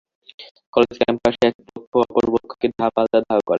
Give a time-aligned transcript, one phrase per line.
[0.73, 3.49] College ক্যাম্পাসে একপক্ষ অপর পক্ষকে ধাওয়া পাল্টা ধাওয়া করে।